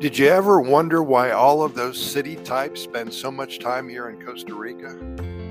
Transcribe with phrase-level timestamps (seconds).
[0.00, 4.08] Did you ever wonder why all of those city types spend so much time here
[4.08, 4.96] in Costa Rica?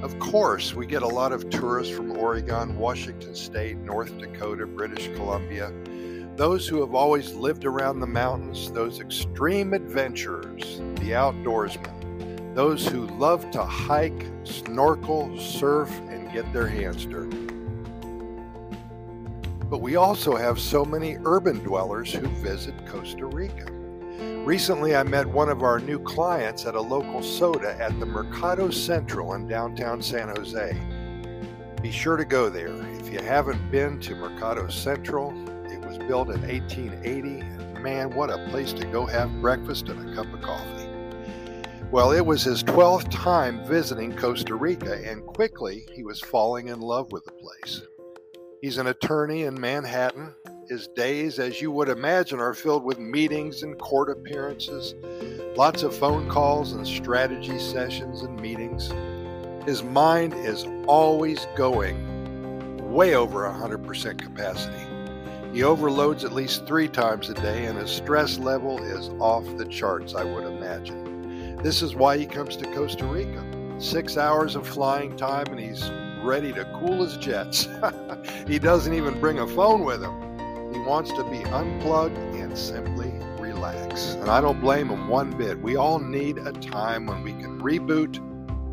[0.01, 5.07] Of course, we get a lot of tourists from Oregon, Washington State, North Dakota, British
[5.17, 5.73] Columbia.
[6.37, 13.05] Those who have always lived around the mountains, those extreme adventurers, the outdoorsmen, those who
[13.17, 17.35] love to hike, snorkel, surf, and get their hands dirty.
[19.69, 23.76] But we also have so many urban dwellers who visit Costa Rica.
[24.17, 28.69] Recently, I met one of our new clients at a local soda at the Mercado
[28.69, 30.75] Central in downtown San Jose.
[31.81, 32.73] Be sure to go there.
[32.93, 35.31] If you haven't been to Mercado Central,
[35.67, 40.09] it was built in 1880, and man, what a place to go have breakfast and
[40.09, 40.89] a cup of coffee.
[41.91, 46.79] Well, it was his 12th time visiting Costa Rica, and quickly he was falling in
[46.79, 47.81] love with the place.
[48.61, 50.33] He's an attorney in Manhattan
[50.69, 54.95] his days, as you would imagine, are filled with meetings and court appearances,
[55.55, 58.91] lots of phone calls and strategy sessions and meetings.
[59.65, 64.85] His mind is always going way over 100% capacity.
[65.53, 69.65] He overloads at least three times a day, and his stress level is off the
[69.65, 71.57] charts, I would imagine.
[71.63, 73.43] This is why he comes to Costa Rica.
[73.79, 75.89] Six hours of flying time, and he's
[76.23, 77.69] ready to cool his jets.
[78.47, 80.26] he doesn't even bring a phone with him.
[80.87, 84.13] Wants to be unplugged and simply relax.
[84.13, 85.59] And I don't blame him one bit.
[85.59, 88.19] We all need a time when we can reboot,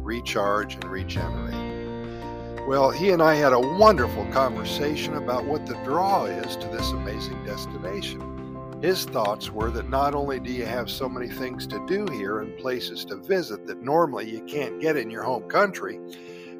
[0.01, 2.69] recharge, and regenerate.
[2.69, 6.92] Well, he and I had a wonderful conversation about what the draw is to this
[6.92, 8.79] amazing destination.
[8.81, 12.39] His thoughts were that not only do you have so many things to do here
[12.39, 15.98] and places to visit that normally you can't get in your home country,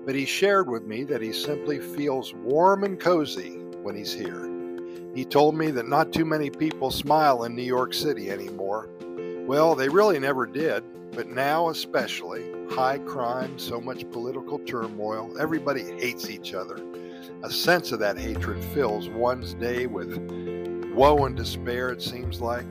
[0.05, 4.54] but he shared with me that he simply feels warm and cozy when he's here.
[5.15, 8.89] He told me that not too many people smile in New York City anymore.
[9.47, 15.83] Well, they really never did, but now especially, high crime, so much political turmoil, everybody
[16.01, 16.79] hates each other.
[17.43, 20.17] A sense of that hatred fills one's day with
[20.95, 22.67] woe and despair, it seems like.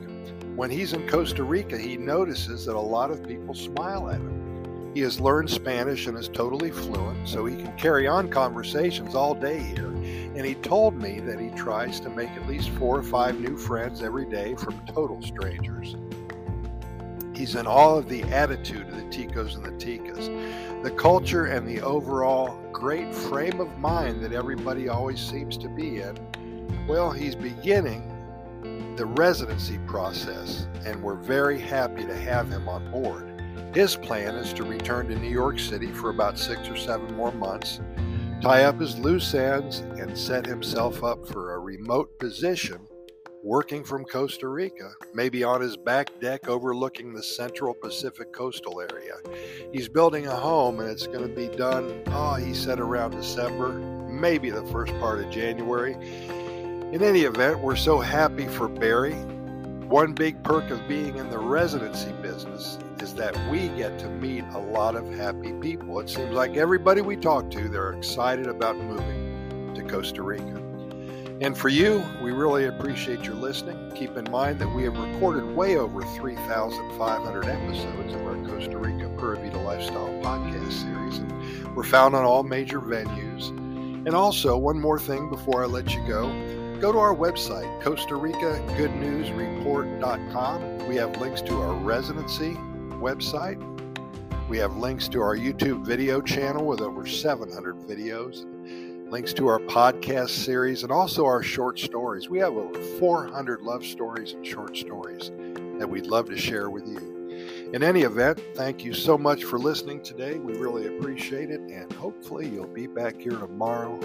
[0.56, 4.92] When he's in Costa Rica, he notices that a lot of people smile at him.
[4.94, 9.34] He has learned Spanish and is totally fluent, so he can carry on conversations all
[9.34, 9.93] day here.
[10.34, 13.56] And he told me that he tries to make at least four or five new
[13.56, 15.94] friends every day from total strangers.
[17.34, 21.66] He's in awe of the attitude of the Ticos and the Ticas, the culture and
[21.66, 26.16] the overall great frame of mind that everybody always seems to be in.
[26.88, 28.10] Well, he's beginning
[28.96, 33.30] the residency process, and we're very happy to have him on board.
[33.74, 37.32] His plan is to return to New York City for about six or seven more
[37.32, 37.80] months,
[38.44, 42.78] tie up his loose ends, and set himself up for a remote position
[43.42, 49.14] working from Costa Rica, maybe on his back deck overlooking the central Pacific coastal area.
[49.72, 53.72] He's building a home and it's going to be done, oh, he said around December,
[54.10, 55.94] maybe the first part of January.
[56.92, 59.16] In any event, we're so happy for Barry.
[59.94, 64.42] One big perk of being in the residency business is that we get to meet
[64.52, 66.00] a lot of happy people.
[66.00, 70.56] It seems like everybody we talk to, they're excited about moving to Costa Rica.
[71.40, 73.92] And for you, we really appreciate your listening.
[73.94, 79.08] Keep in mind that we have recorded way over 3,500 episodes of our Costa Rica
[79.16, 83.50] Pura Vida Lifestyle podcast series, and we're found on all major venues.
[84.06, 86.32] And also, one more thing before I let you go
[86.80, 90.88] go to our website, Costa Rica Good News Report.com.
[90.88, 92.54] We have links to our residency,
[93.00, 93.60] website.
[94.48, 98.44] We have links to our YouTube video channel with over 700 videos,
[99.10, 102.28] links to our podcast series, and also our short stories.
[102.28, 105.30] We have over 400 love stories and short stories
[105.78, 107.70] that we'd love to share with you.
[107.72, 110.38] In any event, thank you so much for listening today.
[110.38, 113.98] We really appreciate it, and hopefully, you'll be back here tomorrow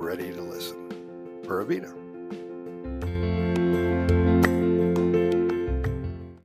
[0.00, 0.76] ready to listen.
[1.42, 1.99] Pura Vida.